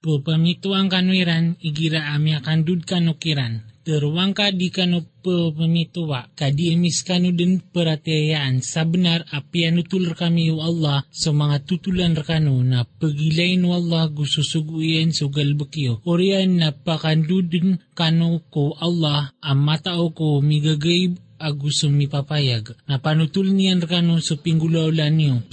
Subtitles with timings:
[0.00, 3.68] Pupamituang kanuiran, igira amya kandud kanukiran.
[3.84, 10.48] Teruang ka di kanu pemituwa, kadi emis kanu din peratayaan sa benar api anutul kami
[10.48, 16.00] o Allah sa mga tutulan rakano na pagilain o Allah gususuguyan sugal bakyo.
[16.08, 23.84] Oriyan na pakandudin kanu ko Allah ang matao ko migagay agusum mipapayag na panutul niyan
[23.84, 25.44] rakano sa pinggulaulan niyo.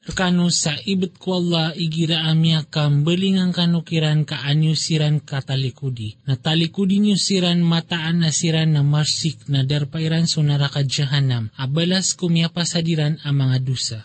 [0.00, 6.16] Kanu sa ibet ko Allah igira amya kam belingang kanukiran ka anyo siran katalikudi.
[6.24, 11.52] Na talikudi nyo siran mataan na siran na marsik na darpairan sunara ka jahanam.
[11.60, 14.00] Abalas kumya pasadiran ang mga dusa.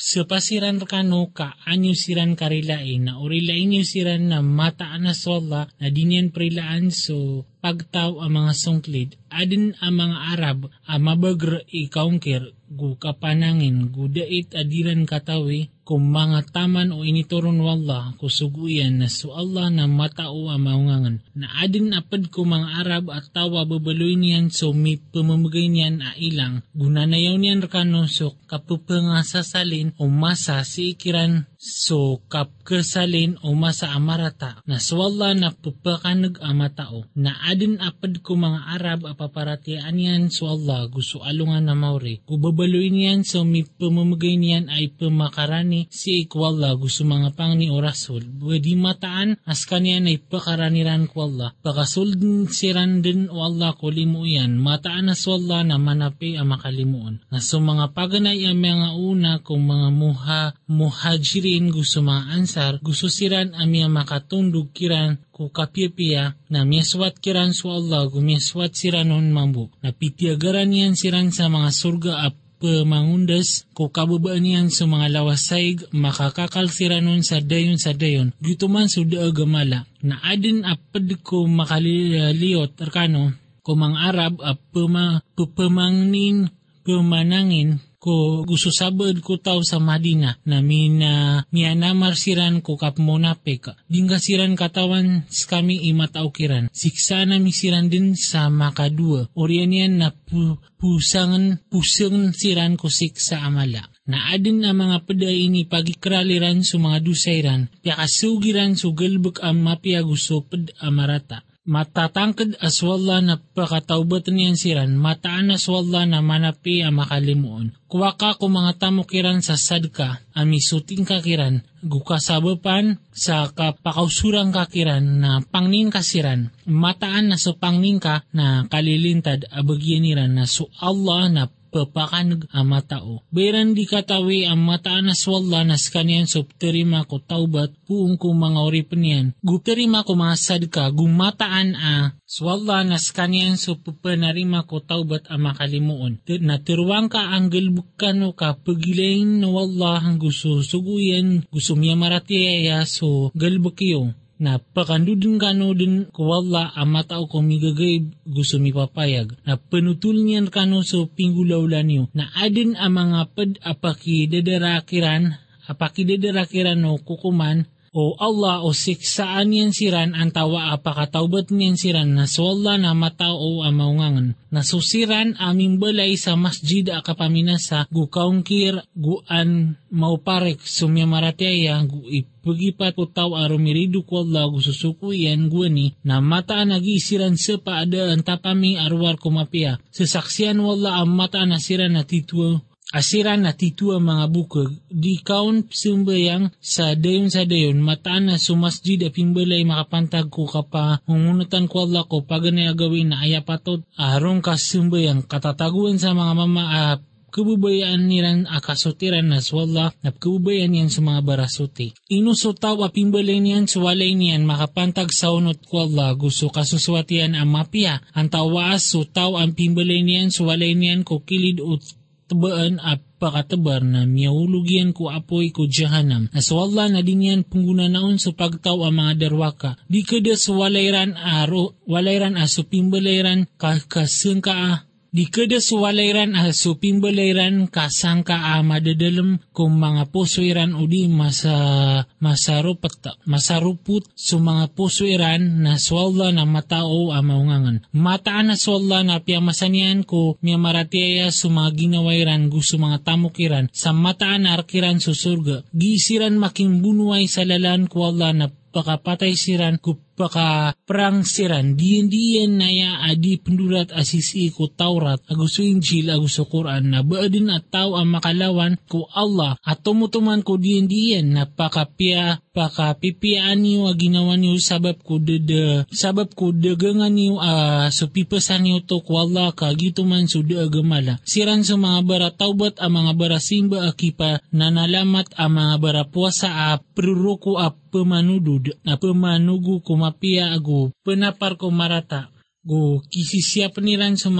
[0.00, 5.68] Sa pasiran kano ka anyo siran karilain na urilain nyo siran na mataan na sola
[5.76, 9.19] na dinyan prilaan so pagtaw ang mga sungklid.
[9.30, 10.58] Adin ang mga Arab
[10.90, 18.14] ang mabagr ikaungkir gu kapanangin gu dait adiran katawi kung mga taman o inituron wallah
[18.14, 21.18] kusuguyan na su Allah na matao ang maungangan.
[21.34, 26.14] Na adin apad ko mga Arab at tawa babaloy niyan so may pamamagay niyan a
[26.14, 26.62] ilang.
[26.78, 34.62] Gunanayaw niyan rakano so kapupanga sasalin o masa si ikiran so kapkesalin o masa amarata.
[34.70, 40.32] Na swalla na pupakanag amatao na adin apad ko mga Arab apaparatian yan.
[40.32, 46.24] So Allah gusto alungan na mauri gubabaloy niyan so may pamamagay niyan ay pemakarani si
[46.24, 48.24] ikwalla gusto mga pang ni orasul.
[48.40, 53.92] Pwede mataan as kaniyan ay pakaraniran ko Allah pakasul din siran din o Allah ko
[53.92, 54.56] limo yan.
[54.56, 57.20] Mataan na so Allah na manapi ang makalimuon.
[57.28, 63.12] Na so mga paganay ang mga una kung mga muha muhajirin gusto mga ansar gusto
[63.12, 69.72] siran amya makatundog kiran ku kapiya na miyaswat kiran so Allah gumiyaswat siranon mambu.
[69.80, 75.88] Na pitiagaran yan siran sa mga surga at pamangundas ko kababaan yan sa mga lawasayg
[75.96, 78.36] makakakal siranon sa dayon sa dayon.
[78.36, 83.32] Dito man suda agamala na adin apad ko makaliliot arkano
[83.64, 86.52] ko mga Arab at puma, pupamangnin
[86.84, 93.76] pumanangin ko gusto sabad ko tao sa Madina na mina mianamar siran ko kap monapek.
[93.92, 96.72] Dingga siran katawan kami imatao kiran.
[96.72, 99.28] Siksa na misiran din sa makadua.
[99.36, 103.84] Orian yan na pu, pusangan pusang siran ko siksa amala.
[104.08, 107.68] Na adin na mga paday ini pagikraliran sa mga dusayran.
[107.84, 116.02] Piakasugiran sugalbuk ang mapia gusto pad amarata matatangkad aswalla na pakataubat niyan siran, mataan aswalla
[116.02, 117.70] na manapi ang makalimuon.
[117.86, 125.94] Kuwa ka kung mga tamukiran sa sadka, amisuting kakiran, gukasabapan sa kapakausurang kakiran na pangnin
[125.94, 132.66] kasiran, mataan na sa pangnin ka na kalilintad abagyaniran na su Allah na papakanag ang
[132.66, 133.22] matao.
[133.30, 138.34] Bayran di katawi ang mataan na swalla nas kanyan so terima ko taubat puong ko
[138.34, 139.26] mga oripanian.
[139.40, 146.18] Guterima ko mga sadka gumataan a swalla nas kanyan so pupanarima ko taubat ang makalimuon.
[146.42, 152.84] Na tiruang ka ang galbukan ka pagilayin na wallah ang gusto suguyan gusto miya maratiyaya
[152.88, 159.36] so galbukiyo na pakandudin kano din ko wala ang matao ko migagay gusto mi papayag.
[159.44, 162.08] Na penutul niyan kano so pinggulaulan niyo.
[162.16, 165.36] Na adin ang mga pad apaki dederakiran
[165.68, 172.14] apaki dederakiran no kukuman o Allah o siksaan yan siran ang tawa apakataubat niyan siran
[172.14, 174.38] na swalla na matao ang maungangan.
[174.54, 183.34] Nasusiran aming balay sa masjid akapaminasa gukaungkir guan mauparek sumya marateya gu ipagipat ko tao
[183.34, 189.82] arumiridu ko Allah gususuku yan guani na mata nagisiran sa paada ang tapami arwar kumapia.
[189.90, 196.50] Sasaksiyan wala ang mata nasiran na tituwa asiran na titua mga bukag, di kaon sumbayang
[196.58, 202.04] sa dayon sa dayon, mataan na sumasjid a pimbalay makapantag ko kapa hungunutan ko Allah
[202.06, 206.96] ko paganay agawin na ayapatot arong kasumbayang katataguan sa mga mama uh,
[207.30, 211.94] kabubayaan niran akasutiran na swalla na kabubayaan yan sa mga barasuti.
[212.10, 218.02] Inusutaw a pimbalay niyan suwalay niyan makapantag sa unot ko Allah gusto kasuswatian ang mapia.
[218.18, 221.82] Ang tawaas sutaw ang pimbalay niyan suwalay niyan ko ut
[222.30, 226.30] tabaan at pakatabar na miyahulugyan ko apoy ko jahanam.
[226.30, 229.76] Naswalla na din yan pungguna naon sa pagtaw ang mga darwaka.
[229.90, 234.78] Di kada sa walayran aro, walayran aso pimbalayran kakasangka ah.
[235.10, 242.06] Di kada sa walayran aso pimbalayran kasangka a madadalam kung mga pusoiran o di masa,
[242.22, 242.94] masarupot,
[243.26, 247.82] masaruput sa mga pusoiran na swalla na matao ang maungangan.
[247.90, 253.90] Mataan na swalla na piyamasanian ko miya maratiaya sa mga ginawairan gusto mga tamukiran sa
[253.90, 255.66] mataan arkiran sa surga.
[255.74, 262.12] Gisiran making bunuay sa lalan ko Allah na pakapatay siran ku paka perang siran diyan
[262.12, 267.72] diyan na ya adi pendurat asisi ku Taurat agus Injil agus Quran na baadin at
[267.72, 273.96] tao ang makalawan ku Allah at tumutuman ko diyan diyan na pakapia pakapipiaan niyo a
[273.96, 279.00] ginawa niyo sabab ko de sabab ko dagangan niyo a uh, so pipasan niyo to
[279.00, 283.12] ku Allah ka gito man so de agamala siran sa mga bara taubat ang mga
[283.16, 290.54] bara simba akipa nanalamat ang mga bara puasa a pruruko a pemanudud na pemanugu kumapia
[290.54, 292.30] agu penapar ko marata
[292.64, 294.30] go kisisya peniran sa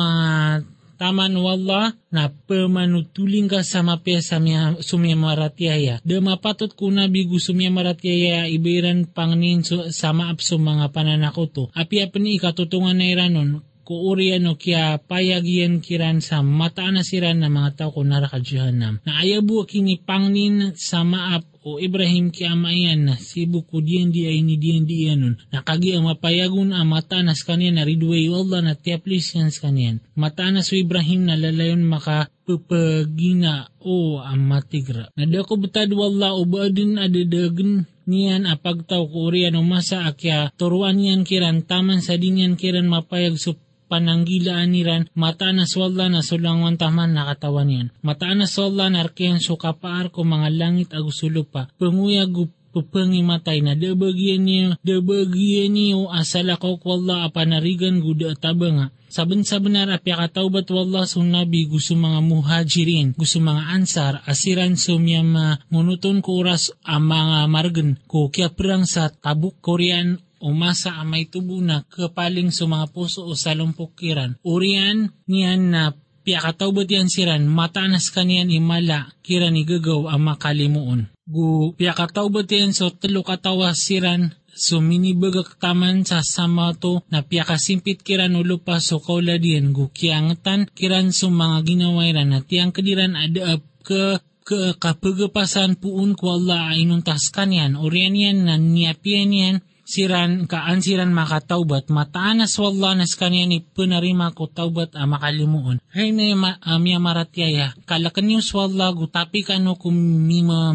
[1.00, 5.96] taman wallah na pemanutuling ka sama pe samya sumya maratiaya.
[6.04, 9.64] De mapatot ko na bigu sumya maratiaya ibiran pangnin
[9.96, 11.72] sama apso mga pananakoto.
[11.72, 17.50] Api apni ikatutungan na iranon ko uriano kya payagian kiran sa mataan na siran na
[17.50, 19.02] mga tao ko narakadyahanam.
[19.02, 24.30] Na ayabu kini pangnin sa maap o Ibrahim ki amayan na sibu ko diyan di
[24.30, 25.34] ay ni diyan di anon.
[25.50, 29.98] Nakagi ang mapayagun ang mata nas kanyan na ridway Allah na tiaplis yan kanyan.
[30.14, 35.10] Mata na so Ibrahim na lalayon maka pupagina o ang matigra.
[35.18, 41.26] Nadako betad wala o baadin adadagan niyan apagtaw ko uriyan o masa akya turuan yan
[41.26, 43.58] kiran taman sa dinyan kiran mapayag so
[43.90, 47.88] pananggilaan niran mata na swalla na sulangon taman nakatawan yan.
[48.06, 51.66] Mata na swalla na arkiyan so kapaar ko mga langit agusulo pa.
[51.74, 52.30] Panguyag
[52.70, 58.94] pupangi matay na dabagyan niyo, dabagyan niyo asala ko kwalla apanarigan guda tabanga.
[59.10, 64.78] Saben sa benar apya kataubat wallah sun nabi gusto mga muhajirin, gusto mga ansar, asiran
[64.78, 71.28] sumyama ngunuton ko oras ang mga margen ko kya perang sa tabuk Korean umasa amay
[71.28, 74.40] tubo na kapaling sa mga puso o salumpukiran.
[74.42, 75.82] Urian niyan na
[76.24, 81.12] piakatawbat yan siran, matanas kaniyan imala, kiran igagaw ang makalimuon.
[81.28, 88.02] Gu piakatawbat yan so talo katawa siran, so minibagak taman sa sama to na piakasimpit
[88.02, 93.62] kiran ulo pa so kauladian gu kiangatan kiran so mga ginawairan na tiyang kadiran ada
[93.80, 99.56] ke ke kapagapasan puun ko Allah ay inuntas kanyan, orian yan na niyapian yan,
[99.90, 105.82] siran kaan siran makataubat mataanas wala nas kanya ni penarima ko taubat a makalimuon.
[105.90, 110.70] Hay na ma, amya maratyaya kalakan yung swalla gutapi kano kumima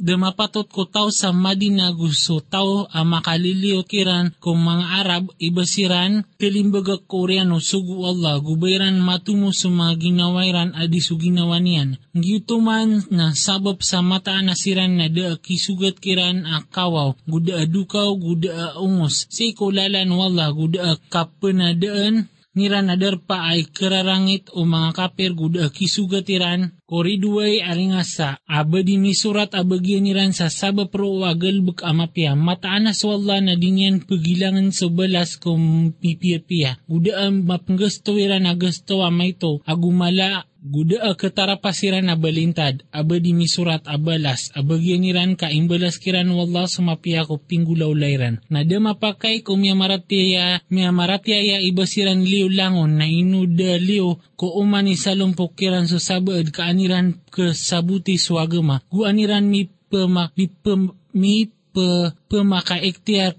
[0.00, 6.24] mataan Dumapatot ko tao sa Madina gusto tao ang makaliliw kiran kung mga Arab ibasiran
[6.40, 11.98] kalimbaga Koreano sugu Allah gubayran matumo sa mga ginawairan adi su ginawa niyan.
[12.16, 18.16] Giyutuman na sabab sa mata na siran na da kisugat kiran a kawaw guda dukaw
[18.16, 19.28] guda ungos.
[19.28, 27.64] Si kulalan wala guda kapenadaan nira nadarpa ay kararangit o mga kapir guda kisugatiran koriduay
[27.64, 34.68] aringasa abadi ni surat abagyan niran sa sabapro agalbuk amapya mataanas wala na dinyan pagilangan
[34.76, 42.04] sa balas kung pipia-pia guda ang mapanggasto iran agasto amay to agumala Guda a katarapasiran
[42.04, 48.44] na balintad, abadi misurat abalas, abagyan niran ka imbalas kiran wallah sumapiya ko pinggulaw layran.
[48.52, 55.00] Na damapakay ko miya maratiya, miya maratiya ibasiran liw langon na inuda liw ko umani
[55.00, 58.84] sa lumpok kiran so sabad kaaniran ke sabuti swagama.
[58.92, 62.76] Guaniran mi pema, mi pem, mi pe, pemaka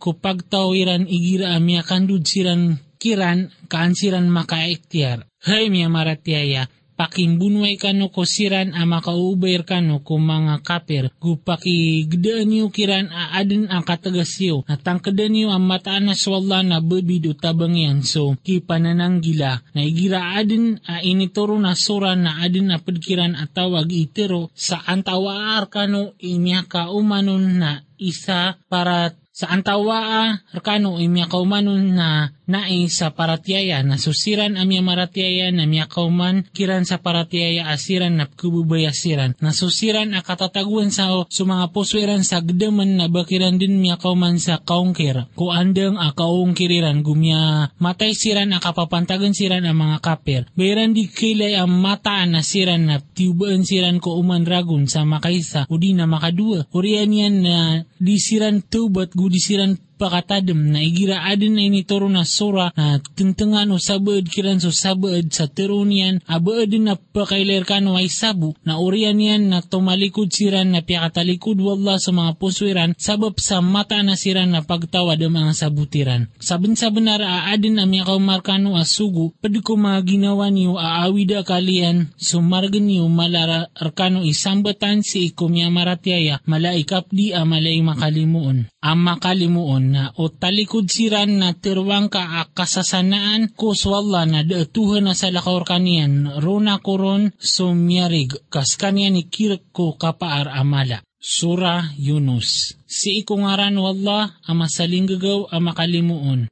[0.01, 5.29] ko pagtawiran igira miya kandud siran kiran kaansiran maka ektiar.
[5.45, 6.65] Hay miya maratiya
[7.01, 13.41] pakimbunuay kano ko siran a makaubayar kano ko mga kapir gu pakigdaan niyo kiran a
[13.41, 14.69] adin ang katagasyo.
[14.69, 18.05] Na tangkadan niyo ang mataan na swalla na bebido tabang yan.
[18.05, 23.49] So ki panananggila na igira adin a initoro na sura na adin na pagkiran at
[23.49, 31.95] tawag itero sa antawaar kano inyaka umanon na isa para sa antawaa arkano imya kaumanon
[31.95, 38.19] na nai sa paratyaya na susiran amya maratyaya na miya kauman kiran sa paratyaya asiran
[38.19, 43.55] na kububay asiran na susiran akatataguan sa o so mga pusweran sa gdaman na bakiran
[43.55, 45.31] din miya kauman sa kaungkir.
[45.39, 50.41] Ko andang akaungkiriran gumya matay siran akapapantagan siran ang mga kapir.
[50.51, 55.69] Bayran di kilay ang mataan na siran na tibaan siran ko uman ragun sa makaisa
[55.71, 56.67] o di na makadua.
[56.75, 57.57] Urian yan na
[57.95, 63.69] di siran tubat gudi siran pakatadem na igira adin na inituro na sura na tentengan
[63.69, 69.21] o sabaad kiran so sabaad sa terunian abaad na pakailer kano ay sabu na urian
[69.21, 74.55] yan na tumalikod siran na piyakatalikod wala sa mga puswiran sabab sa mata na siran
[74.55, 76.31] na pagtawad ang mga sabutiran.
[76.39, 82.09] Sabin sa benar aadin na miya kaumarkano asugo pwede ko mga ginawa niyo aawida kalian
[82.15, 88.70] sumargan niyo malara arkano isambatan si ikumya maratiaya malaikap di a malay makalimuon.
[88.81, 95.13] Ang makalimuon na o talikod siran na tirwang ka kasasanaan ko swalla na daatuhan na
[95.13, 101.05] sa lakaw kanian rona koron sumyarig kas kanian ikirik ko kapaar amala.
[101.21, 102.73] Sura Yunus.
[102.89, 106.49] Si ikungaran wallah ang masaling gagaw ang makalimuon.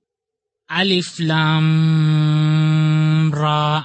[0.69, 1.65] Alif Lam
[3.33, 3.81] Ra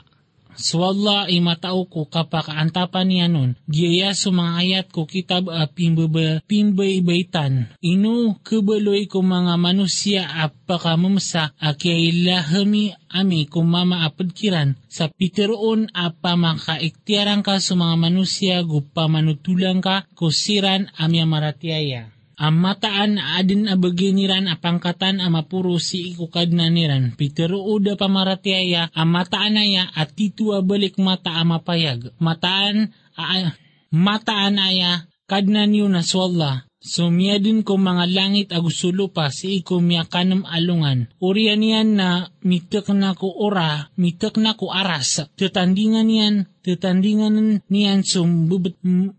[0.54, 3.58] So Allah ay matao ko kapakaantapan niya nun.
[3.66, 7.74] Giyaya sa mga ayat ko kitab a pimbay-baytan.
[7.82, 15.90] Inu kebaloy ko mga manusia apaka mamsa akyay lahami ami kung mama apadkiran sa piteroon
[15.94, 22.13] apa makaiktiaran ka sa mga manusia gupa manutulang ka kusiran amya maratiaya.
[22.44, 27.16] Amataan adin abaginiran apangkatan amapuro si ikukad na niran.
[27.16, 32.12] Pitero uda pamaratiaya amataan aya at titu abalik mata amapayag.
[32.20, 33.56] Mataan a,
[33.88, 36.68] mataan aya kadnan yun na swalla.
[36.84, 41.08] Sumiyadin ko mga langit agusulo pa si iko miya kanam alungan.
[41.24, 45.32] Urian yan na mitek na ko ora, mitek na ko aras.
[45.32, 46.34] Tetandingan yan,
[46.64, 48.48] tetandingan niyan sum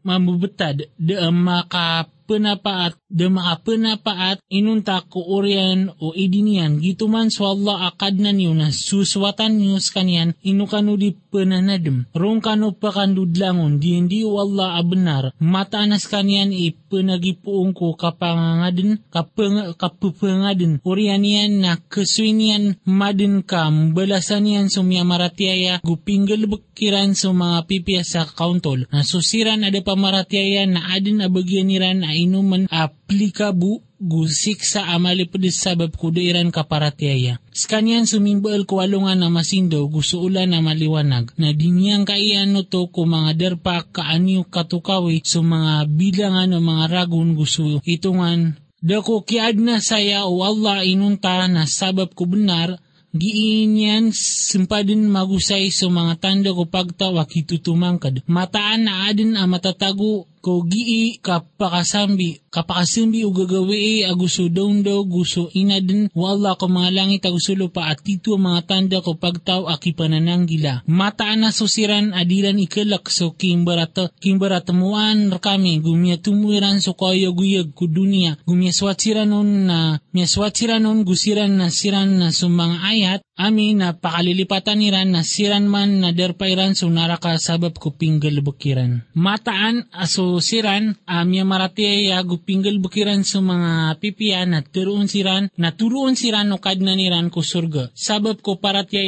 [0.01, 2.97] mabubetad de maka penapaat.
[3.05, 4.41] De mga penapaat.
[4.49, 5.93] Inunta ko orian.
[6.01, 6.81] O idinian.
[6.81, 12.09] Gituman so Allah akad na niyo na suswatan niyo kanyan inukano di penanadem.
[12.11, 21.21] Rong kano pakandudlangon di hindi Allah abenar matanas kanyan ipenagipuong ko kapangangadin kapeng, kapupengadin orian
[21.21, 23.93] yan na keswinian madin kam.
[23.93, 30.63] Belasan yan sumya maratiaya gupinggal bekiran sa mga pipia sa kauntol na susiran ada pamaratiaya
[30.63, 37.39] na adin abagyan niran na inuman aplikabu gusik sa amali pedis sabab kudairan kaparatiaya.
[37.55, 41.31] Skanyan sumimbal ko alungan na masindo gusto ulan na maliwanag.
[41.39, 47.33] Na dinyang kaiano to ko mga derpa kaanyo katukawi so mga bilangan o mga ragun
[47.33, 48.59] gusto itungan.
[48.85, 52.77] Dako kiad na saya o Allah inunta na sabab ko benar
[53.15, 58.27] giinyan simpadin magusay sa mga tanda ko pagtawa kitutumangkad.
[58.27, 65.49] Mataan na adin ang matatago ko gii kapakasambi kapakasambi o gagawi aguso daw daw gusto
[65.57, 69.97] ina din wala ko mga langit agusulo pa at tito mga tanda ko pagtaw aki
[69.97, 70.85] panananggila.
[70.85, 77.73] Mataan na susiran adilan ikalak so kimbarata kimbarata muan kami gumya tumuiran so kayo guyag
[77.73, 78.37] ko dunia.
[78.45, 83.91] Gumya swatsiran nun na mya swatsiran nun gusiran na siran na sumang ayat Ami na
[83.91, 89.03] pakalilipatan niran na siran man na derpairan so naraka sabab ko pinggal bukiran.
[89.11, 96.15] Mataan aso siran amya maratiya gupinggal bukiran sa mga pipian na turuon siran na turuon
[96.15, 97.91] siran no kadna niran ko surga.
[97.91, 99.03] Sabab ko paratiya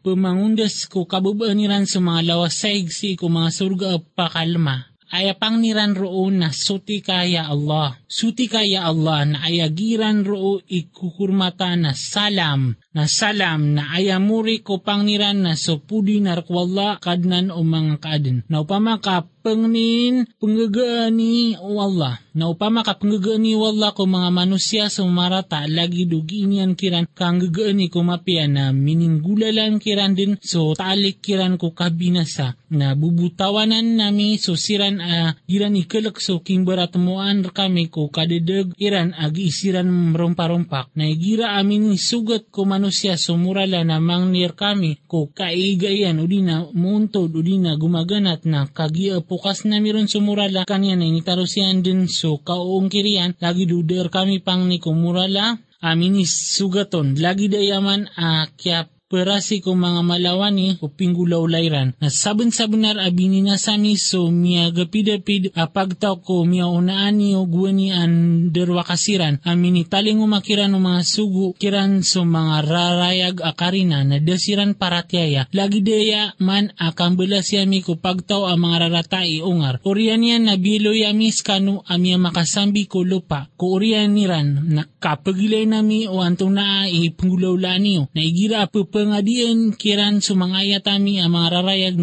[0.00, 6.44] pumangundas ko kabubaan niran sa mga lawasay si ko mga surga pakalma ayapang niran roon
[6.44, 7.96] na suti kaya Allah.
[8.08, 15.44] Suti kaya Allah na ayagiran roo ikukurmata na salam, na salam na ayamuri ko pangniran
[15.44, 18.38] na supudi narkwalla kadnan o mga kadin.
[18.48, 21.84] Na upama ka pangnin penggagaani o.
[22.38, 27.92] Na upama ka penggagaani o ko mga manusia sa marata lagi dugiinyan kiran kang gagaani
[27.92, 34.54] ko mapia na mininggulalan kiran din so talik kiran ko kabinasa na bubutawanan nami so
[34.54, 40.92] siran a uh, giran ikalak so king baratamuan kami ko kadedeg iran agi isiran rompa-rompak
[40.94, 47.74] na igira amin sugat ko manusia sumurala na mangnir kami ko kaigayan udina muntod udina
[47.74, 53.66] gumaganat na kagia pukas na miron sumurala kanya na initarusian din so kauong kirian lagi
[53.66, 57.14] duder kami pang ni kumurala amin sugaton.
[57.18, 61.96] Lagi dayaman a kya perasi ko mga malawani o pinggulaw layran.
[61.96, 68.12] Na sabon-sabonar abini na sami so miya gapid-apid apagtaw ko miya unaan niyo guwani an
[68.52, 69.40] derwa kasiran.
[69.48, 75.48] Amin taling umakiran o mga sugu kiran so mga rarayag akarina na dasiran paratyaya.
[75.56, 79.80] Lagi daya man akang belas yami ko pagtaw ang mga raratai ungar.
[79.88, 83.48] Orian yan na bilo yami skanu amya makasambi ko lupa.
[83.56, 88.10] Ko orian niran na kapagilay nami o antong na ipunggulaw laniyo.
[88.12, 91.96] Na igira apupa pangadian kiran sumangayat ami ang mga rarayag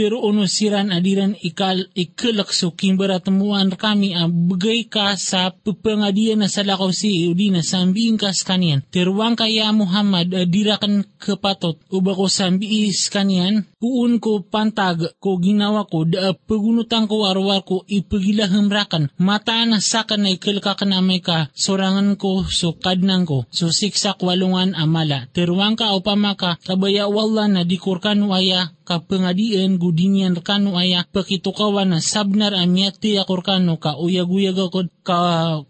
[0.00, 6.40] nagito teruno siran adiran ikal ikalak so kimbara temuan kami a bagay ka sa pepengadian
[6.40, 8.82] na sa si udi na sambing kas kanian.
[8.90, 16.04] Teruang kaya Muhammad adirakan kepatot uba ko sambiis kanian puun ko pantag ko ginawa ko
[16.08, 22.48] da pagunutang ko arwar ko ipagilahemrakan mata na sakan na ikalkakan amay ka sorangan ko
[22.48, 25.28] so kadnang ko so siksak walungan amala.
[25.36, 31.98] Teruang ka upama ka kabaya wala na dikurkan waya kapengadian gudinian kanu aya pakitukawan na
[31.98, 34.70] sabnar amyati akorkano ka uyag-uyag
[35.02, 35.18] ka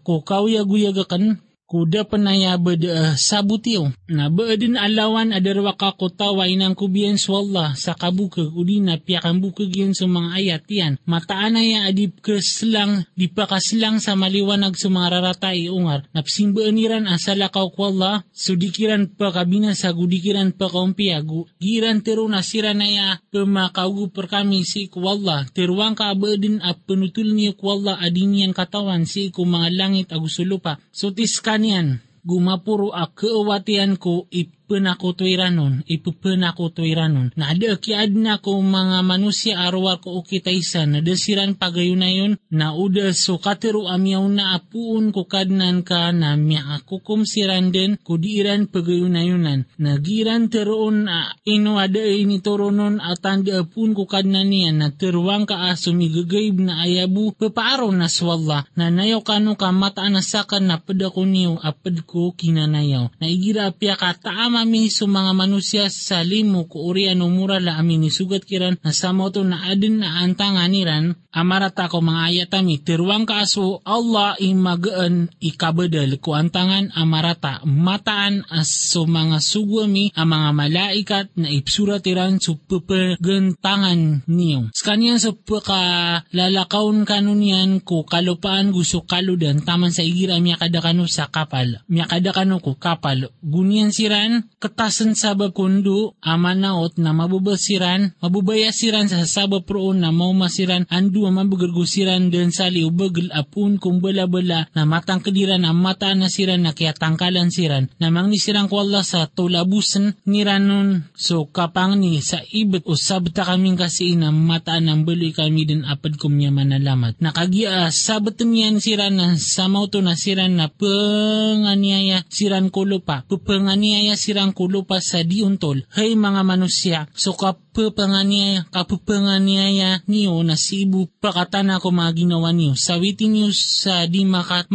[0.05, 3.95] ko kauyag-uyag kan kuda panaya beda uh, sabutiyo.
[4.11, 9.71] Na baadin alawan adarwa ka kutawa inang kubiyan swalla sa kabukag uli na piyakan bukag
[9.71, 10.93] yun sa mga ayat yan.
[11.07, 16.03] Mataan ya adip kaslang di pa kaslang sa maliwanag sa mga raratay ungar.
[16.11, 21.23] Napsimbaaniran asala ka kwalla sudikiran pa kabina sa gudikiran pa kaumpiya.
[21.63, 25.47] Giran tero na sira na ya pemakaugu per kami si kwalla.
[25.55, 30.81] Teruang ka baadin at penutul niyo kwalla adin katawan si iku langit agusulupa.
[30.91, 31.15] So
[31.61, 34.25] kanian gumapuro a keewatian ko
[34.71, 37.35] ip penakutwiranon, ipupenakutwiranon.
[37.35, 43.11] Na ada kiad na ko mga manusia arwar ko ukitaysan, na desiran pagayunayon, na uda
[43.11, 49.67] so katero amyaw na apuun ko kadnan ka na miya akukum siran din kudiiran pagayunayunan.
[49.75, 55.43] Nagiran teroon a ino ada ini toronon atan di apun ko kadnan niya na teruang
[55.43, 60.75] ka aso migagayb na ayabu pepaaro na swalla na nayo kano ka mata anasakan na
[60.79, 63.11] pada ko niyo apad ko kinanayaw.
[63.19, 67.81] Na igira apya ka taama kami sa mga manusia sa limo ko urian umura la
[67.81, 72.83] amin isugat kiran na sa moto na adin na antangan niran amarata ko mga ayatami
[72.85, 80.49] tiruang kaaso Allah imagaan ikabadal ko antangan amarata mataan as so mga sugwami ang mga
[80.53, 84.69] malaikat na ipsuratiran so pupagantangan niyo.
[84.75, 91.79] Skaniyan sa pakalalakaon kanunian ko kalupaan gusto kaludan taman sa igira miya kadakano sa kapal.
[91.87, 93.31] Miya kadakano ko kapal.
[93.39, 100.89] Gunian siran ketasan sabab kundu amanaot na mabubasiran, mabubayasiran sa sabab proon na mau masiran
[100.89, 106.65] andu mabugargusiran dan sali ubagel apun kung bala-bala na matang kediran ang mata na siran
[106.65, 112.41] na kaya tangkalan siran na mangisirang ko Allah sa tulabusan niranon so kapang ni sa
[112.49, 117.19] ibet o sabta kaming kasi na mata ng bali kami din apad kumya manalamat.
[117.19, 123.27] Nakagia sabatin yan siran na sa mauto na siran na panganyaya siran kulo pa.
[123.27, 125.83] Pupanganyaya siran kulo pa sa diuntol.
[125.95, 132.73] Hay mga manusya, so kapapanganiya, kapapanganiya niyo na si ibu pakatana ko mga ginawa niyo.
[132.79, 134.71] Sawitin niyo sa di makat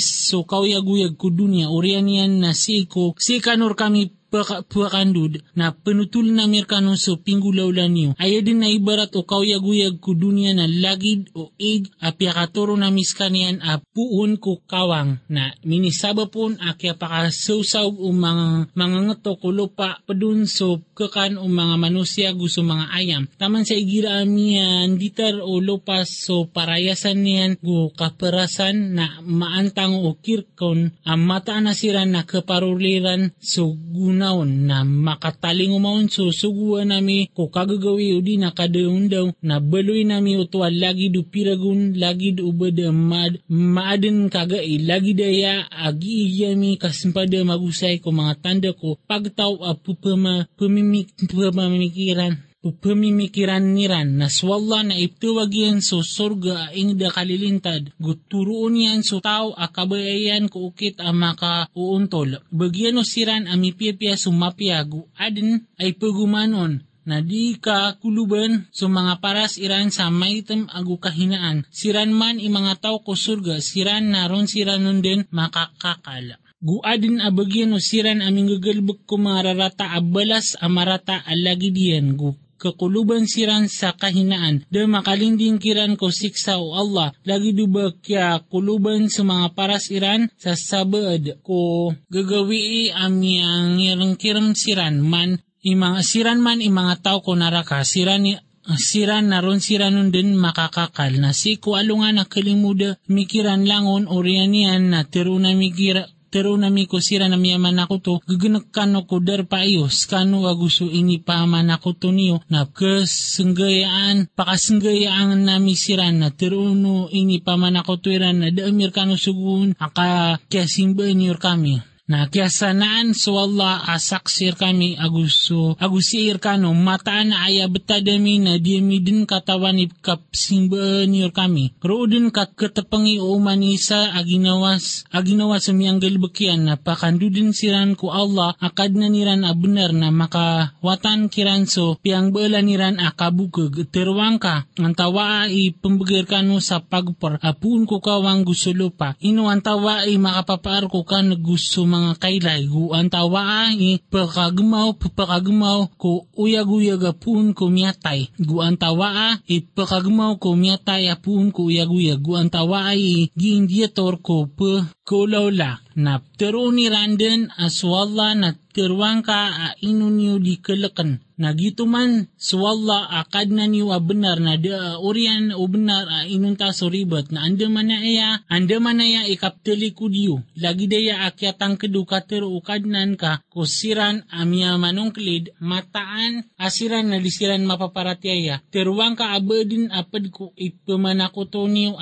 [0.00, 6.30] so kauyag-uyag ko dunya, urian yan na si ko, si kanor kami pakandud na penutul
[6.30, 8.10] na merkano so pinggulaulan niyo.
[8.16, 12.94] Aya din na ibarat o kauyag-uyag ko dunya na lagid o ig apya katoro na
[12.94, 19.50] miskanian a puun ko kawang na minisaba pun akya pakasawsaw o mga mga ngato ko
[19.50, 23.22] lupa padun so kakan o mga manusia gusto mga ayam.
[23.34, 30.14] Taman sa igira amiyan ditar o lupa so parayasan niyan go kaperasan na maantang o
[30.14, 36.92] kirkon ang mata na sira na kaparuliran so guna naon na makataling umaon so suguan
[36.92, 42.36] nami ko kagagawi udi na kadayon daw na baloy nami utwa lagi du piragun lagi
[42.36, 49.00] du ubada mad maaden kagai lagi daya agi yami kasimpada magusay ko mga tanda ko
[49.08, 57.00] pagtaw apu pama pamimik pamamikiran pamimikiran niran na swalla na iptuwag yan so surga ing
[57.00, 63.48] da kalilintad guturoon yan so tao akabayayan ko ukit ang maka uuntol bagyan o siran
[63.48, 70.12] amipiyapya sumapya gu adin ay pagumanon na di ka kuluban so mga paras iran sa
[70.12, 71.64] maitem agu kahinaan.
[71.72, 77.80] Siran man i mga tao ko surga siran naron siranon din makakakala Guadin abagyan o
[77.80, 84.68] siran aming gagalbuk ko mga rarata abalas amarata alagi diyan gu kakuluban siran sa kahinaan.
[84.68, 90.28] Da makalinding kiran ko siksa o Allah lagi duba kya kuluban sa mga paras iran
[90.36, 97.80] sa sabad ko gagawi amyang irang siran man imang siran man imanga tao ko naraka.
[97.80, 98.28] Siran
[98.76, 101.16] siran naron siranon din makakakal.
[101.16, 106.86] Na si ko alungan na kalimuda mikiran langon orianian na tiro na mikira pero nami
[106.86, 111.18] ko sira na miyaman ako to, gaganak kano ko dar pa iyo, skano aguso ini
[111.18, 117.92] paman ako to niyo, na kasenggayaan, pakasenggayaan nami sira na, pero no ini paman ako
[117.98, 118.48] to iran na.
[118.54, 125.78] Daamir kano sugun, aka kya simba niyor kami Na kiyasanaan so Allah asaksir kami aguso
[125.78, 131.70] agusir kano mataan aya betadami na diami din katawan ipkap simbanir kami.
[131.78, 138.90] Roodin ka katapangi o manisa aginawas aginawas sumiyanggal bekian na pakandudin siran ko Allah akad
[138.98, 144.98] na niran a benar na makawatan kiran so piang bala niran akabukag terwang ka ang
[144.98, 149.14] tawa ay pembegir kano sa pagpar apun ko kawang gusto lupa.
[149.22, 154.96] Ino ang tawa ay makapapaar ko ka gusto mga kailay gu ang tawa ay pakagmaw
[154.96, 158.32] pakagmaw ko uyag-uyag apun ko miyatay.
[158.40, 164.24] Gu ang tawa ay pakagmaw ko miyatay apun ko uyag-uyag gu ang tawa ay giindiator
[164.24, 165.89] ko pa kulawla na
[166.38, 171.18] pero ni Randen aswalla na terwang ka a inunyo di kelekan.
[171.40, 176.18] Nagito man swalla akad na niyo a benar na de uh, orian o benar a
[176.28, 180.44] inunta so ribet na anda man na iya anda man na iya ikapteli kudiyo.
[180.60, 188.60] Lagi daya akyatang kedu katero ukadnan ka kusiran amia manungklid mataan asiran na lisiran mapaparatyaya.
[188.68, 191.96] Terwang ka abedin apad ko ipamanakoto niyo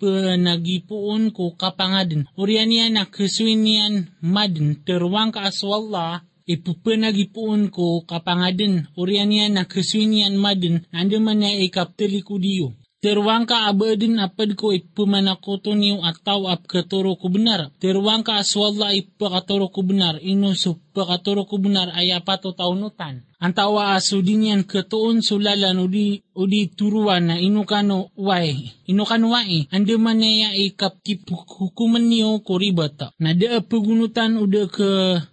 [0.00, 2.24] penagipuon ko kapangadin.
[2.40, 8.88] Urian niya na keswinian madin terwang ka aswalla ipupenagipuon ko kapangadin.
[8.96, 12.72] Urian niya na keswinian madin nanda man niya ikapteli ko diyo.
[13.00, 17.72] Terwang ka abadin apad ko ipumanakoto niyo ataw ap katuro ko benar.
[17.80, 20.20] Terwang ka aswalla ipakaturo ko benar.
[20.20, 23.24] Ino so pakaturo ko benar ay apato taunutan.
[23.40, 28.68] Ang tawa aso din yan katuon sulalan udi, udi turuan na inukano wai.
[28.84, 29.64] Inukano wai.
[29.72, 33.16] Ande man niya ikaptip hukuman niyo ko ribata.
[33.16, 34.88] Nada pagunutan udah ke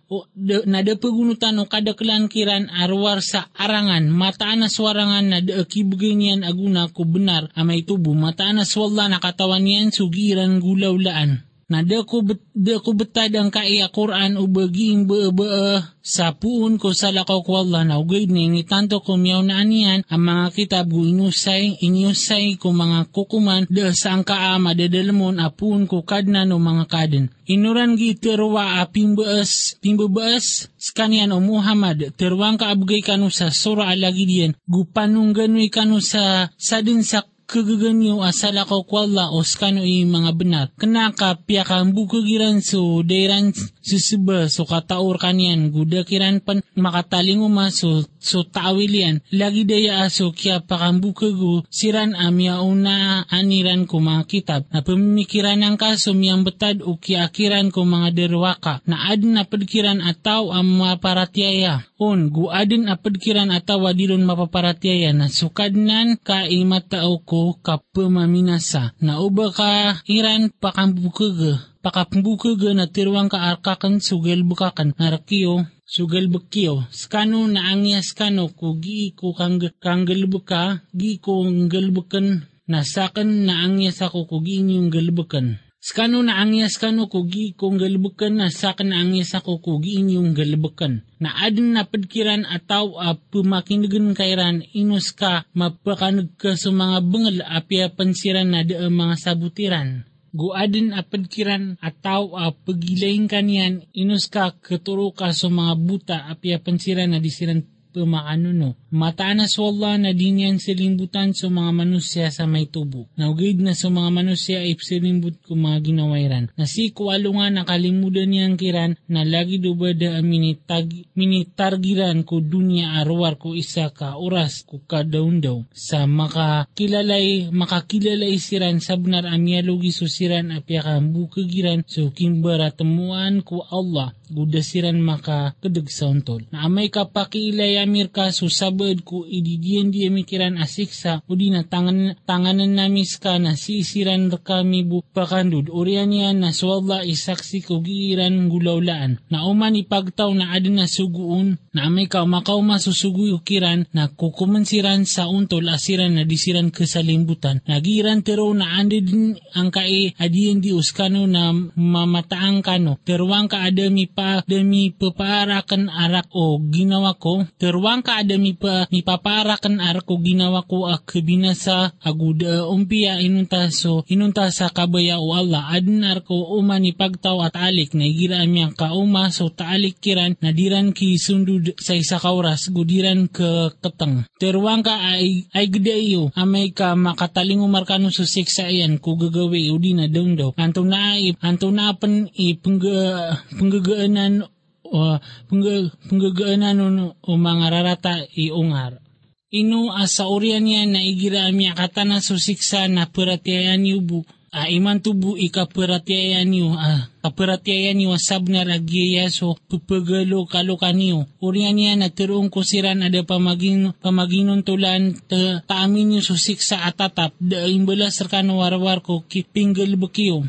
[0.08, 4.08] o, de, nada pagunutan o kada kelankiran arwar sa arangan.
[4.08, 8.16] Mataan na swarangan na da kibuginian aguna ko benar amay tubo.
[8.16, 13.92] Mataan na swalla na katawan niyan sugiran gulawlaan na dako bet, dako betad ang kaya
[13.92, 17.84] Quran o baging ba sa puun ko sa lakaw ko Allah.
[17.84, 22.72] Na ugay ni ni ko miyaw na aniyan ang mga kitab ko inusay inyusay ko
[22.72, 23.68] mga kukuman.
[23.68, 27.28] Da sa ang kaama dadalamon apun ko kadna no mga kadin.
[27.52, 33.92] Inuran gi terwa a pimbaas pimbaas skanian o Muhammad terwang ka abgay kanu sa sura
[33.92, 40.32] alagidian gupanung ganoy kanu sa sadin sa kagaganyo asala ko kwalla o skano i mga
[40.36, 40.68] benar.
[40.76, 49.22] Kenaka piyakang bukagiran so dairan susuba so kataur kanian gudakiran pan makatalingo maso so taawilian.
[49.34, 54.62] Lagi daya aso kya pakambukago siran amya una aniran ko mga kitab.
[54.74, 58.84] Na pamimikiran ng kaso miyang betad o kiakiran ko mga derwaka.
[58.90, 61.88] Na adin na padkiran ataw ang maparatiaya.
[61.98, 68.94] On, guadin apadkiran ataw wadilon mapaparatiaya na sukadnan ka imatao ko kapamaminasa.
[69.02, 71.77] Na uba ka iran pakambukaga.
[71.88, 76.84] Pakapambukaga na tirwang ka arkakan sugal bukakan narakiyo sugal bakyo.
[76.92, 83.64] Skano na angya skano ko gi ko kang kanggalbuka, gi ko ngalbukan na sakan na
[83.64, 85.64] angya sa ko ko gi inyong galbukan.
[85.78, 91.06] Skano na angyas kano kugi kong galbukan na sakan na angyas ako kugi inyong galbukan.
[91.24, 97.40] Na adin na padkiran ataw a pumakinagan kairan inus ka mapakanag ka sa mga bengal
[97.46, 100.04] apya pansiran na da mga sabutiran.
[100.36, 106.60] Guadin apad kiran ataw a pagilayin kanyan inus ka katuro ka sa mga buta apya
[106.60, 107.64] pansiran na disiran
[107.98, 108.78] pumakanuno.
[108.94, 113.10] Mataan na swalla na din yan silimbutan sa mga manusya sa may tubo.
[113.18, 116.54] Naugid na sa mga manusya ay silimbut ko mga ginawairan.
[116.54, 123.36] Na si kuwalo nga nakalimudan niyang kiran na lagi dubada minitag, minitargiran ko dunya arwar
[123.36, 125.58] ko isa ka oras ko kadaun daw.
[125.76, 133.68] Sa makakilalay, makakilalay siran sa benar amyalogi susiran apya kang bukagiran so kimbara temuan ko
[133.68, 136.44] Allah gudasiran maka kedag sa untol.
[136.52, 142.20] Na amay kapakiilay amir ka susabad ko ididiyan di mikiran asiksa o di na tangan,
[142.28, 145.72] tanganan namis ka na sisiran kami bupakandud.
[145.72, 149.24] Orian yan na swalla isaksi ko giiran gulawlaan.
[149.32, 155.08] Na uman ipagtaw na adin na suguun na amay ka makaw masusuguy ukiran na kukumansiran
[155.08, 157.64] sa untol asiran na disiran kasalimbutan.
[157.64, 163.00] Nagiran tero na ande din ang kae adiyan di uskano na mamataang kano.
[163.08, 167.48] Terwang ka adami pa dami papaarakan arak o ginawa ko.
[167.68, 173.20] Terwang ka ada mi pa mi paparakan ar ko ginawa ko ak binasa aguda umpia
[173.20, 177.92] inunta so inunta sa kabaya o Allah adin ar ko uma ni pagtaw at alik
[177.92, 183.76] na igira amyang kauma so taalik kiran nadiran ki sundud sa isa kauras gudiran ke
[183.84, 184.24] keteng.
[184.40, 189.76] Terwang ka ay ay gede iyo amay ka makataling umarkano sa siksa yan ko gagawi
[189.76, 190.50] udi na daw daw.
[190.56, 194.48] Anto na ay anto na pan ipengga penggagaanan
[194.92, 196.80] o pengga, penggagaanan
[197.22, 199.04] o mga rarata iungar.
[199.48, 204.28] Ino asa urian niya na igira mi akatana susiksa na peratiayan yubu.
[204.52, 211.20] A iman tubu ikaperatiayan yu, a kaperatiayan yu asab na ragyaya so pupagalo kalukan yu.
[211.44, 217.68] Urian niya na tirong kusiran ada pamagin, pamaginon tulan ta, taamin yu susiksa atatap da
[217.68, 220.48] imbala serkano warwar ko kipinggal bekiyo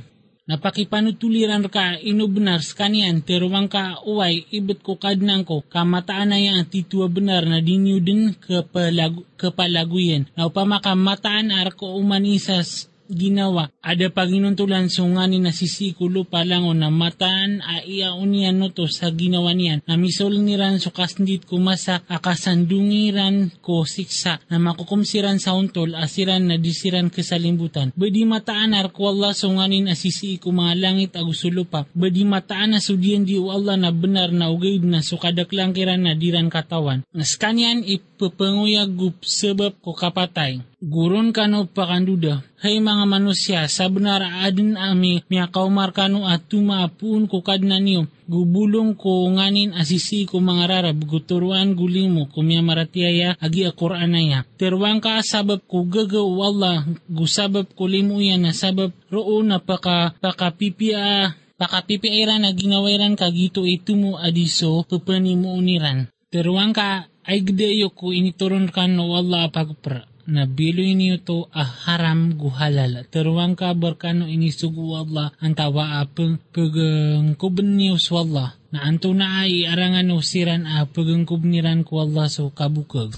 [0.48, 7.12] napakipanutuliran ka inubenar skanian terumang ka uway ibet ko kadnang ko kamataan na yan titua
[7.12, 10.24] benar na dinyo din kapalagu, kapalaguyan.
[10.32, 13.72] Na upama kamataan ar ko umanisas ginawa.
[13.80, 19.56] Ada paginuntulan sunganin na sisikulo palango na mataan a iya unian no to sa ginawa
[19.56, 19.82] niyan.
[19.88, 26.56] Na misol niran sukas ndit kumasa akasandungiran ko siksa na makukumsiran sa untol asiran na
[26.60, 27.96] disiran kesalimbutan.
[27.96, 31.68] Bedi mataan ar ko Allah sunganin asisi ko mga langit agusulupa.
[31.68, 31.80] pa.
[31.92, 36.48] Bedi mataan na sudian di Allah na benar na ugay na sukadaklang kiran na diran
[36.48, 37.04] katawan.
[37.12, 37.84] Nas kanyan
[38.18, 40.58] ipapanguyag sebab ko kapatay.
[40.82, 42.42] Gurun kano pakanduda.
[42.58, 47.78] Hay mga manusia, sa benar adin ami miya kaumar kano at tumaapun ko kadna.
[48.26, 54.20] Gubulong ko nganin asisi ko mga rarab, guturuan gulimo ko miya maratiaya agi akuran na
[54.20, 54.40] ya.
[54.58, 60.18] Terwang ka sabab ko gagaw Allah, gusabab ko limo yan na sabab roon na paka,
[60.18, 66.06] paka pipia Pakapipiairan na ginawairan kagito ito mo adiso tupani mo uniran.
[66.30, 72.36] Terwang ka ay gdayo ko inituron kan wala pagpra na biloy niyo to a haram
[72.36, 73.08] guhalal.
[73.08, 78.48] Teruang ka barkano inisugu Allah ang tawa apeng pagangkuban niyo sa Allah.
[78.68, 83.16] Na anto na ay arangan siran a pagangkubniran ko Allah so kabukag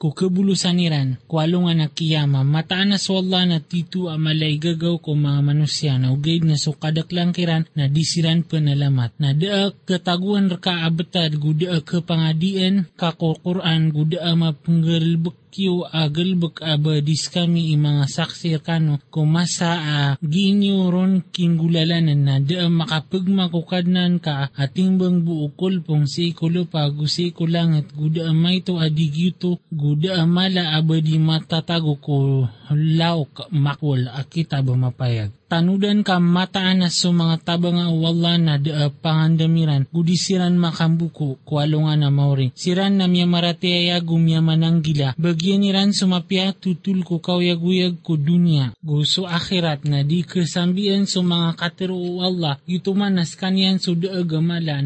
[0.00, 6.00] kukabulusan niran, kwalo nga nakiyama, mataan na swalla na titu amalay gagaw ko mga manusya
[6.00, 7.36] na ugay na so kadaklang
[7.76, 9.12] na disiran panalamat.
[9.20, 17.26] Na daa kataguan raka abatad gudaa ka pangadian kako Quran gudaa mapanggalbak kiyo agalbak abadis
[17.26, 24.79] kami mga saksi kano kumasa a ginyo ron kinggulalanan na daa makapagma kukadnan ka ating
[25.00, 30.78] bang buukol pong si kulo pagusi ko lang at gudaa may to adigito guda amala
[30.78, 37.74] abadi matatago ko laok makwal akita ba mapayag tanudan ka mataan na so mga tabang
[37.74, 42.54] nga wala na da pangandamiran, gudisiran makambuko, kualo nga na mauri.
[42.54, 48.70] Siran na miya maratiaya gumya mananggila, bagyan niran sumapya tutul ko kawyaguyag ko dunya.
[48.78, 54.22] Gusto akhirat na di kasambian so mga katero o Allah, yutuman nas kanyan so da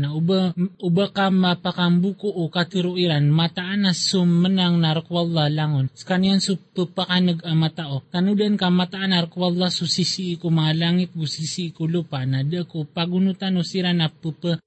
[0.00, 5.92] na uba, uba ka mapakambuko o katero iran, mataan na so menang narakwalla langon.
[5.92, 8.00] Kanyan so papakanag amatao.
[8.08, 13.58] Tanudan ka mataan narakwalla so sisi ko mga langit busisi ko lupa na ko pagunutan
[13.58, 14.06] o sira na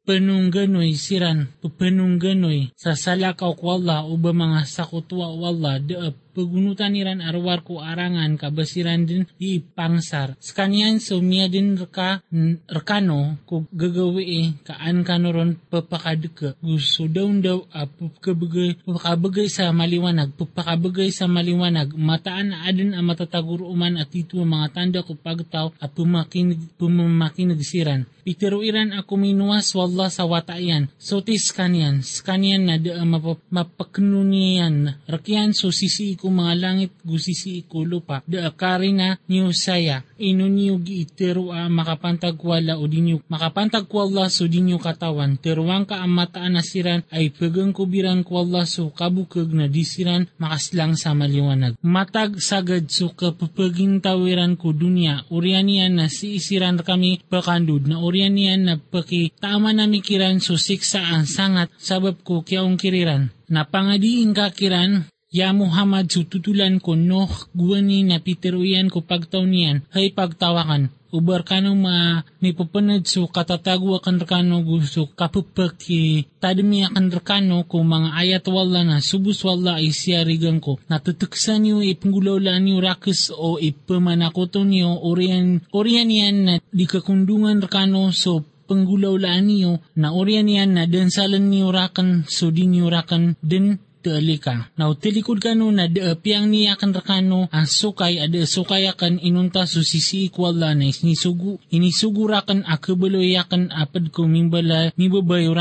[0.03, 7.25] penungganoy siran pupenungganoy sa salakaw ko Allah o ba mga sakutwa Allah da pagunutan niran
[7.25, 10.37] arwar ko arangan kabasiran din di pangsar.
[10.37, 12.21] Skanyan so miya din reka,
[12.69, 16.53] rekano ko gagawi eh kaan kanoron papakadika.
[16.61, 24.13] Gusto daw daw uh, papakabagay, sa maliwanag, papakabagay sa maliwanag, mataan adin ang matataguruman at
[24.13, 28.05] ito mga tanda ko pagtaw at pumakinig, pumakinig siran.
[28.27, 30.91] Itiruiran ako minuwas wala sa watayan.
[30.99, 35.07] So tis kanyan, skanyan na da mapap, mapaknuniyan.
[35.07, 38.21] Rakyan so sisi ko mga langit gusisi ko lupa.
[38.27, 40.03] Da akari na niyo saya.
[40.17, 45.37] Ino niyo giitero a makapantagwala o dinyo makapantagwala so dinyo katawan.
[45.37, 50.97] Teruang ka ang mataan na siran ay pagang kubiran kwala so kabukag na disiran makaslang
[50.97, 51.77] sa maliwanag.
[51.85, 55.23] Matag sagad so kapapaging tawiran ko dunya.
[55.29, 60.39] Urian niya na si isiran kami pakandud na urian niya na paki tama na mikiran
[60.41, 63.29] so siksa ang sangat sabab ko kiyaong kiriran.
[63.47, 65.07] Napangadiin ka kiran
[65.37, 70.89] Ya Muhammad sututulan ko no guwani na piteruyan ko pagtaunian hay pagtawakan.
[71.13, 77.85] Ubar kano ma ni papanad so katatagwa kan rekano gusto kapupaki tadami akan rekano ko
[77.85, 80.81] mga ayat wala na subus wala ay siyarigan ko.
[80.89, 88.09] Natutuksan niyo ipanggulaulaan niyo rakis o ipamanakoto niyo orian, orian yan na di kakundungan rekano
[88.09, 93.79] so penggulaulaan niyo na oryan yan na densalan niyo rakan so di niyo rakan din
[94.07, 94.71] tealika.
[94.79, 99.19] Now, tilikod ka no na de piyang niya kan rakano ang sukay ada sukay akan
[99.19, 105.51] inunta so sisi ikwala na inisugu inisugura kan akabeloy akan apad ko mimbala mibabayo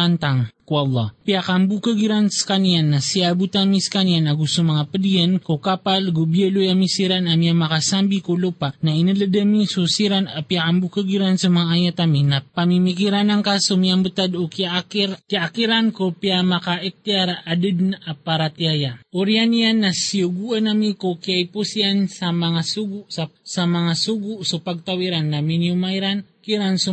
[0.67, 1.15] ko Allah.
[1.23, 6.59] Pia kambu kagiran skanian na siabutan mi skanian na gusto mga padiyan ko kapal gubyelo
[6.59, 11.71] ya misiran amya makasambi ko lupa na inaladami susiran a pia kambu kagiran sa mga
[11.71, 17.97] ayatami na pamimikiran ng kaso miyang butad o kiakir, kiakiran ko pia makaiktiara adid na
[18.03, 18.99] aparatyaya.
[19.15, 24.59] Orian na siyuguan nami ko kaya ipusiyan sa mga sugu sa, sa mga sugu so
[24.59, 26.91] pagtawiran na miniumayran kiran sa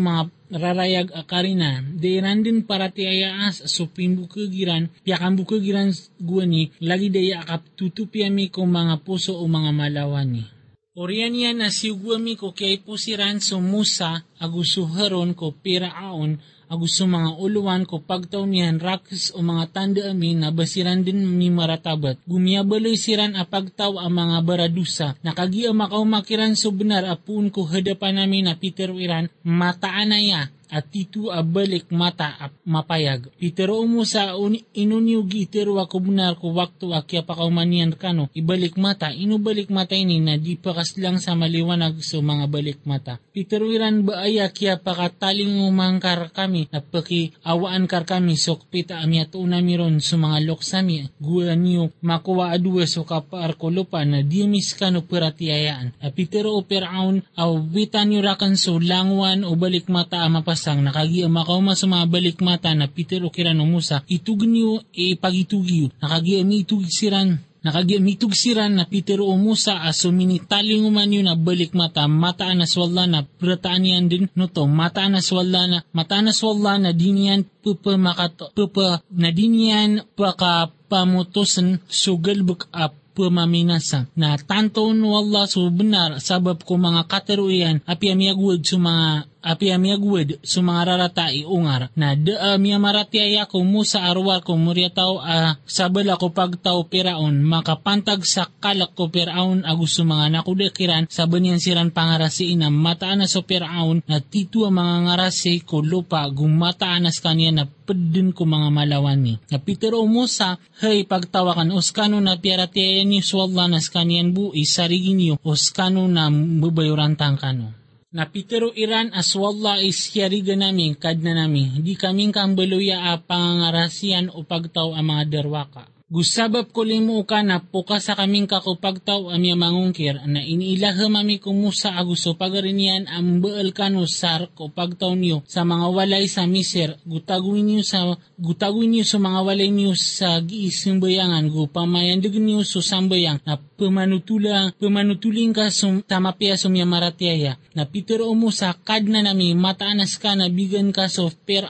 [0.53, 5.89] rarayag akarina, dairan din para ti ayaas so pinbukagiran, piakan bukagiran
[6.21, 10.45] guani, lagi daya akap tutupiami ko mga puso o mga malawani.
[10.93, 16.37] Orian yan na siyuguami ko kay pusiran so Musa, agusuharon ko piraon,
[16.73, 21.53] agusto mga uluan ko pagtaw niyan rakis o mga tanda amin na basiran din mi
[21.53, 22.17] maratabat.
[22.25, 25.13] Gumiyabaloy siran a pagtaw ang mga baradusa.
[25.21, 31.33] Nakagia makaw makiran so benar apun ko hadapan namin na Peter Wiran mataanaya at titu
[31.33, 33.27] a balik mata a mapayag.
[33.41, 34.35] Itero mo sa
[34.75, 40.21] inunyugi itero ako bunar ko waktu akya pa kaumanian kano ibalik mata inubalik mata ini
[40.21, 43.17] na di pakas lang sa maliwanag so mga balik mata.
[43.33, 48.59] Itero iran ba ay akya pa kataling umangkar kami na paki awaan kar kami so
[48.69, 54.05] pita amya to namiron so mga loksami guwa niyo makuwa adua so kapar ko lupa
[54.05, 55.97] na di mis kano peratiayaan.
[56.03, 61.59] Apitero o peraun awitan niyo rakan so langwan o balik mata mapas sang nakagi makaw
[61.75, 66.85] sa balik mata na Peter o Kirano Musa, itug niyo e pagitugiyo, nakagi mi itug
[66.87, 72.11] siran Nakagi mitug siran na Peter o Musa aso minitaling uman yun na balik mata,
[72.11, 74.27] mata na swalla na prataan din.
[74.35, 79.31] No to, mata na swalla na, mata na swalla na diniyan pupa makato, pupa na
[79.31, 87.05] diniyan paka pamutusan sugal buk up pamaminasa na tanton wala so benar sabab ko mga
[87.05, 92.79] kateruyan api amiyagwad so mga api amiyagwad so mga rarata iungar na de uh, miya
[92.79, 98.47] maratiaya ko mo sa arwar ko murya tao uh, sabal ako pagtao piraon makapantag sa
[98.63, 103.99] kalak ko piraon agus mga nakudekiran saban yan siran pangarasi ina mataan na so piraon
[104.07, 109.19] na titu ang mga ngarasi ko lupa gumataan na kanya na pedin ko mga malawan
[109.19, 109.35] ni.
[109.51, 115.11] Na Peter o Musa, hey pagtawakan oskano na piaratiaya ni swalla nas kanyan bu isarigi
[115.11, 117.82] niyo oskano na bubayuran tangkano.
[118.13, 124.29] Na Peter o Iran aswalla isyariga namin kad na namin, di kaming kambaluya a pangangarasiyan
[124.29, 125.92] o pagtaw ang mga derwaka.
[126.13, 131.97] Gusabab ko limo ka na puka sa kaming kakupagtaw amya mangungkir na iniilaha mami kumusa
[131.97, 137.01] aguso pagarinian ang baal kano sar ko pagtaw niyo sa mga walay sa miser.
[137.01, 142.61] Gutaguin niyo sa gutaguin niyo sa mga walay niyo sa giising bayangan gu pamayandag niyo
[142.61, 148.77] sa sambayang na pamanutulang pamanutuling ka sum, sa mapia sumya maratiaya na Peter umo sa
[148.77, 151.65] kad na nami mataanas ka na bigan ka so per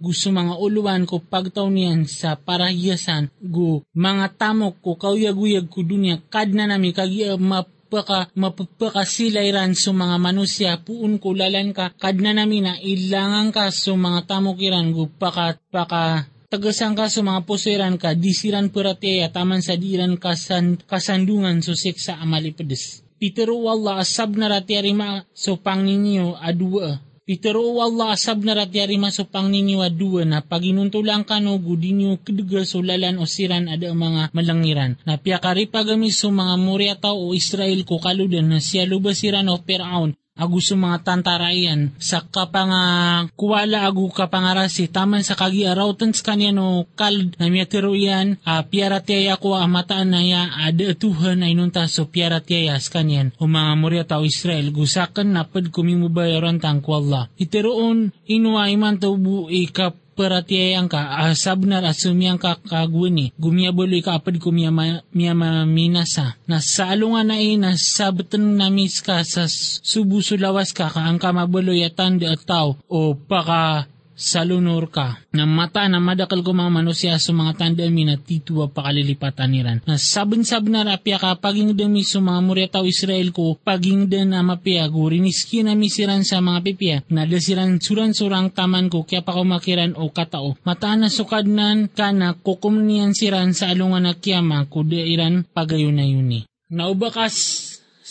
[0.00, 3.28] gusto mga uluan ko pagtaw niyan sa parahiyasan.
[3.36, 9.92] Gu mga tamok ko kauyag-uyag ko dunya kad na nami kagi uh, mapaka mapapakasilairan so
[9.92, 10.80] mga manusya.
[10.80, 11.92] Puun ko lalan ka.
[11.98, 17.08] Kad na nami na ilangan ka so mga tamok iran gu paka paka tagasang ka
[17.08, 23.00] sa mga pusiran ka, disiran perateya, taman sa diran kasan, kasandungan so seksa amalipedes.
[23.16, 27.00] Pitero wala asab na ratiarima so pangninyo adua.
[27.22, 33.22] Pitero wala asab na ratiarima so pangninyo adua na paginuntulang kano gudinyo keduga so lalan
[33.22, 34.98] o siran ada mga malangiran.
[35.06, 40.18] Na piyakari pagami so mga Moriata o Israel ko kaludan na siya lubasiran o Peraon
[40.32, 46.88] aguso mga tantarayan sa kapanga kuwala agu kapangarasi taman sa kagi arawtan sa kanya no
[46.96, 51.52] kal na miya tiruyan a piara tiyaya ko a mataan na ya ada tuhan ay
[51.52, 53.30] nunta so piara tiyaya sa kanyan.
[53.38, 57.28] O mga murya tao Israel gusakan na pad kumimubayaran tang ko Allah.
[57.36, 64.52] Itiroon inuwa iman tabu ikap peratiayang ka asabnar asumyang ka kagwini gumiyaboloy ka apad ko
[64.52, 64.72] miya,
[65.12, 71.16] miya minasa na sa alungan na ina sabatan namis ka sa subusulawas ka ka ang
[71.16, 73.88] kamaboloy atan de ataw o paka
[74.22, 75.18] salunor ka.
[75.34, 79.78] Na mata na madakal ko mga manusya sa mga tanda mi na tituwa pakalilipatan niran.
[79.82, 84.46] Na sabon-sabon na rapya ka paging dami sa mga muryataw Israel ko paging den na
[84.46, 89.98] mapya guriniski na misiran sa mga pipya na dasiran suran-surang taman ko kaya pa kumakiran
[89.98, 90.54] o katao.
[90.62, 96.06] Mata na sukadnan ka na kukumniyan siran sa alungan na kiyama kuda iran pagayon na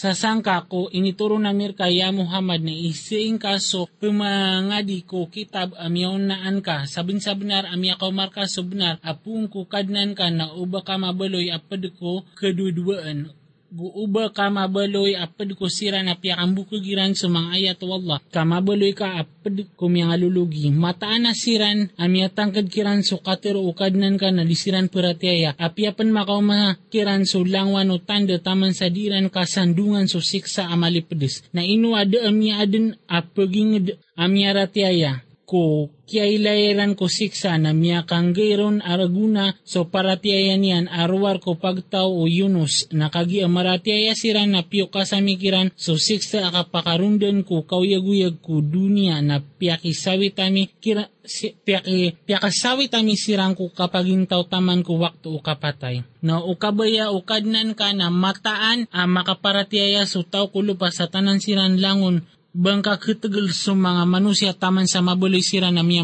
[0.02, 6.26] Naubakas sasangka ko inituro na mir kaya Muhammad na isiing kaso pumangadi ko kitab amyaon
[6.26, 6.90] naan ka.
[6.90, 10.98] Sabin sa benar amya ka marka so benar apung ko kadnan ka na uba ka
[10.98, 13.30] mabaloy apad ko keduduaan
[13.72, 18.20] guuba ka mabaloy apad ko sira na piyakang bukugiran sa mga ayat wallah.
[18.28, 20.68] Ka mabaloy ka apad ko mga lulugi.
[20.68, 26.44] Mataan na siran amya tangkad kiran so katero ukadnan ka na lisiran peratiaya apiapan makaw
[26.44, 31.64] makiran so langwan o tanda taman sa diran ka sandungan so siksa amali pedes na
[31.64, 39.60] inu ada amya aden apaging amya ratiaya ko kiailayran ko siksa na miya kanggayron araguna
[39.68, 46.00] so paratiayan yan arwar ko pagtaw o Yunus nakagi amaratiaya sira na piyo kasamikiran so
[46.00, 53.56] siksa akapakarundan ko kauyaguyag ko dunia na piyakisawi tami kira si, piyaki, piyakasawi tami sirang
[53.56, 56.02] ko kapagintaw taman ko wakto o kapatay.
[56.26, 62.26] Na ukabaya ukadnan ka na mataan a makaparatiaya so tao kulupa sa tanan siran langon
[62.52, 66.04] bangka ketegel sa mga manusia taman sa mabuloy sira na miya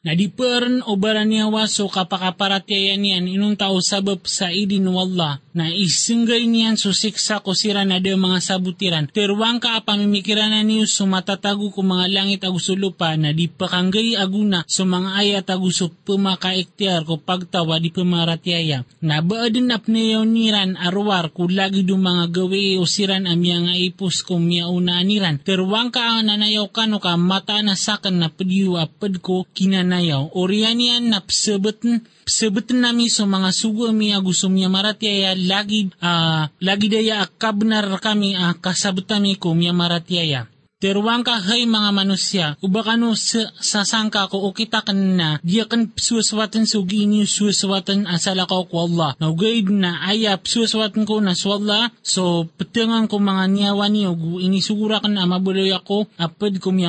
[0.00, 0.08] maratyaya.
[0.10, 5.68] Na di pern o baranya waso kapakaparatyaya niyan inong tao sabab sa idin wallah na
[5.68, 9.12] isinggay niyan susiksa ko sira na de mga sabutiran.
[9.12, 14.88] Terwang ka pamimikiran na niyo sumatatago ko mga langit agusulupa na di pakanggay aguna sa
[14.88, 18.88] mga ayat aguso pumakaiktiar ko pagtawa di pamaratyaya.
[19.04, 24.24] Na baadin apneyaw niran arwar ko lagi do mga gawi o siran amya nga ipus
[24.24, 25.42] ko miya una niran.
[25.44, 29.89] Terwang ka nanayaw kano ka mata na sakan na padiwa pad ko kinanayaw.
[30.36, 36.46] Oriyan yan na psabatan Sabitin nami sa mga sugo mi agusum niya maratiaya lagi uh,
[36.62, 40.46] lagi daya akabnar kami uh, kasabutami ko miya maratiaya.
[40.80, 45.92] Terwang ka hay mga manusia, uba kano sa, sasangka ko o kita na, diya kan
[45.92, 49.12] suwaswatan so gini suwaswatan asala ko ko Allah.
[49.20, 54.40] Na ugaid na ayap suwaswatan ko na swalla, so petengan ko mga niyawa niyo, gu
[54.40, 56.88] inisugura kan amabuloy ako, apad ko miya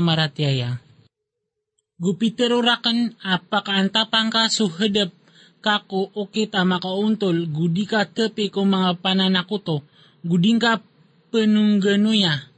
[2.01, 2.09] maratiaya.
[2.09, 5.13] Gupiterurakan apakaantapang ka suhedap
[5.61, 9.85] kako o kita makauntol, gudi ka tepi ko mga pananakuto,
[10.25, 10.81] guding ka
[11.29, 12.49] penungganuya.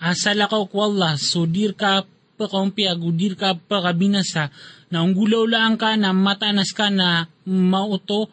[0.00, 2.08] Asal ako ko Allah, sudir ka
[2.40, 4.50] pakampia, gudir ka pakabinasa,
[4.88, 8.32] na unggulaw lang ka na matanas ka na mauto,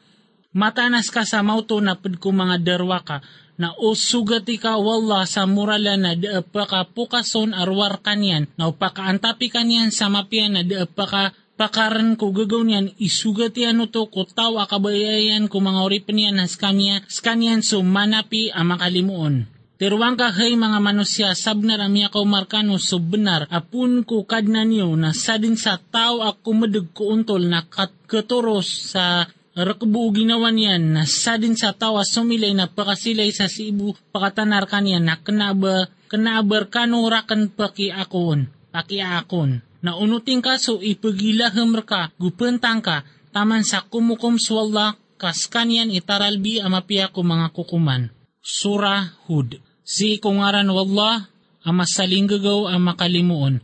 [0.56, 3.20] matanas ka sa mauto na pad ko mga darwa ka,
[3.62, 9.54] na o sugati ka wala sa murala na daapa ka pukason arwar kanyan, na upakaantapi
[9.54, 11.24] kanyan sa mapian na daapa ka
[11.62, 16.50] pakaran ko gagaw niyan, isugat yan to ko tawa kabayayan ko mga oripan niyan na
[16.50, 19.46] skanya, skanyan so manapi ang makalimuon.
[19.82, 24.94] Terwang ka hay mga manusya sabnar amya ko markano so benar apun ko kadna niyo
[24.94, 29.26] na sadin sa tao ako madag ko untol na kat katuros sa
[29.58, 35.20] rakbo ginawa niyan na sadin sa tawa sumilay na pakasilay sa sibu pakatanar kaniyan na
[35.20, 42.86] kanaba kanabar kano rakan paki akon paki akon na unuting ka so ipagilaham ka, gupentang
[42.86, 43.02] ka,
[43.34, 48.14] taman sa kumukum swalla, kas kanyan itaralbi amapia ko mga kukuman.
[48.42, 49.58] Sura Hud.
[49.82, 51.26] Si kungaran wallah,
[51.66, 53.62] ama salinggagaw ang makalimuon.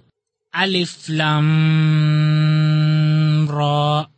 [0.53, 1.45] Alif Lam
[3.45, 4.16] Ra.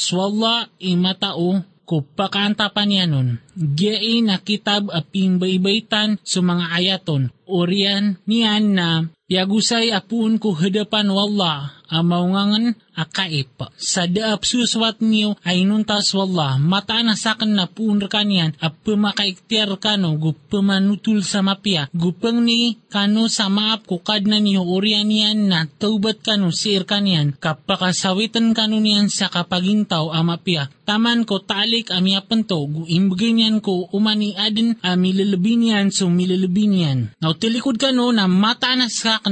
[0.00, 3.28] Swalla imatao ko pakantapan yanon.
[3.52, 7.28] Giai na kitab aping baybaitan sa mga ayaton.
[7.44, 8.88] Orian niyan na
[9.30, 13.70] Yagusay apun ko hadapan wallah, amaungangan akaip.
[13.80, 17.16] Sa daap suswat niyo ay nuntas wallah, mata na
[17.70, 23.98] pun rekanian, ap pemakaiktiar kano, gu pemanutul sa mapia, gu ni kano sa maap ko
[24.04, 30.68] kadna niyo orian niyan na taubat kano si irkanian, kapakasawitan kano niyan sa kapagintaw amapia.
[30.84, 36.98] Taman ko talik amia pento, gu imbagin ko umani adin amililibin yan so mililibin yan.
[37.22, 39.22] Now tilikod kano na mata na sa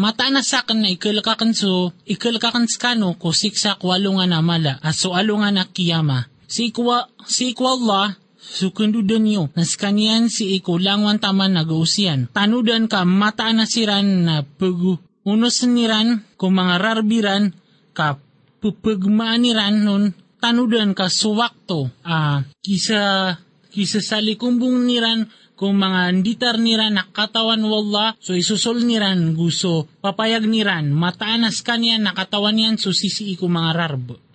[0.00, 4.80] mata na sa akin na ikalakakan so, ikalakakan skano ko siksa kwalo nga na mala,
[4.80, 6.32] aso alo nga na kiyama.
[6.48, 8.06] Si ikwa, si ikwa Allah,
[8.40, 12.32] sukundudan niyo, nas kanyan si iko langwan taman nag-usian.
[12.32, 17.52] Tanudan ka mata na siran na pag unos niran ko mga rarbiran
[17.92, 18.16] ka
[18.64, 21.92] pupagmaaniran nun tanudan ka suwakto.
[22.02, 23.36] Ah, kisa
[23.70, 25.30] kisa sa likumbong niran
[25.60, 32.56] kung mga nditar niran nakatawan wala, so isusol niran gusto, papayag niran, mataanas kanya nakatawan
[32.56, 34.29] yan so sisi ko mga rarbo.